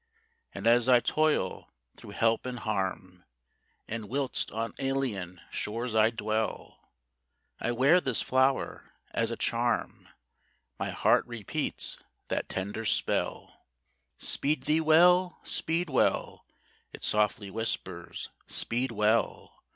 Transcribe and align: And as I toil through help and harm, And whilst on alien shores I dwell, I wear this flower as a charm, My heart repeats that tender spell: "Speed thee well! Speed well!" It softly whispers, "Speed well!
And 0.51 0.65
as 0.65 0.89
I 0.89 0.99
toil 0.99 1.71
through 1.95 2.13
help 2.17 2.47
and 2.47 2.57
harm, 2.57 3.23
And 3.87 4.09
whilst 4.09 4.49
on 4.49 4.73
alien 4.79 5.41
shores 5.51 5.93
I 5.93 6.09
dwell, 6.09 6.79
I 7.59 7.71
wear 7.71 8.01
this 8.01 8.19
flower 8.19 8.95
as 9.11 9.29
a 9.29 9.37
charm, 9.37 10.09
My 10.79 10.89
heart 10.89 11.23
repeats 11.27 11.97
that 12.29 12.49
tender 12.49 12.83
spell: 12.83 13.61
"Speed 14.17 14.63
thee 14.63 14.81
well! 14.81 15.37
Speed 15.43 15.87
well!" 15.87 16.47
It 16.91 17.03
softly 17.03 17.51
whispers, 17.51 18.29
"Speed 18.47 18.89
well! 18.89 19.61